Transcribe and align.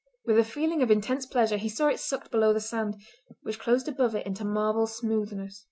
With 0.25 0.39
a 0.39 0.43
feeling 0.43 0.81
of 0.81 0.89
intense 0.89 1.27
pleasure 1.27 1.57
he 1.57 1.69
saw 1.69 1.85
it 1.89 1.99
sucked 1.99 2.31
below 2.31 2.53
the 2.53 2.59
sand, 2.59 2.99
which 3.43 3.59
closed 3.59 3.87
above 3.87 4.15
it 4.15 4.25
into 4.25 4.43
marble 4.43 4.87
smoothness. 4.87 5.59